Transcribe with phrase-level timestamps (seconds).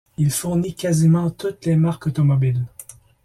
[0.17, 2.65] Il fournit quasiment toutes les marques automobiles.